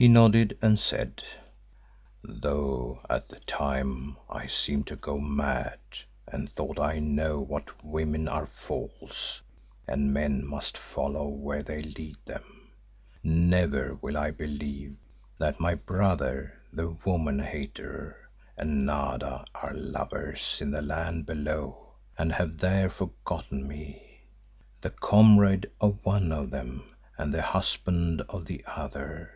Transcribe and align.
He 0.00 0.06
nodded 0.06 0.56
and 0.62 0.78
said, 0.78 1.24
"Though 2.22 3.00
at 3.10 3.26
the 3.26 3.40
time 3.40 4.16
I 4.30 4.46
seemed 4.46 4.86
to 4.86 4.94
go 4.94 5.18
mad 5.18 5.80
and 6.24 6.46
though 6.54 6.72
I 6.78 7.00
know 7.00 7.44
that 7.50 7.84
women 7.84 8.28
are 8.28 8.46
false 8.46 9.42
and 9.88 10.14
men 10.14 10.46
must 10.46 10.78
follow 10.78 11.26
where 11.26 11.64
they 11.64 11.82
lead 11.82 12.14
them, 12.26 12.70
never 13.24 13.94
will 13.96 14.16
I 14.16 14.30
believe 14.30 14.94
that 15.36 15.58
my 15.58 15.74
brother, 15.74 16.54
the 16.72 16.90
woman 16.90 17.40
hater, 17.40 18.30
and 18.56 18.86
Nada 18.86 19.46
are 19.52 19.74
lovers 19.74 20.58
in 20.60 20.70
the 20.70 20.80
land 20.80 21.26
below 21.26 21.94
and 22.16 22.32
have 22.34 22.58
there 22.58 22.88
forgotten 22.88 23.66
me, 23.66 24.20
the 24.80 24.90
comrade 24.90 25.68
of 25.80 25.98
one 26.06 26.30
of 26.30 26.50
them 26.50 26.84
and 27.16 27.34
the 27.34 27.42
husband 27.42 28.20
of 28.28 28.46
the 28.46 28.62
other. 28.64 29.32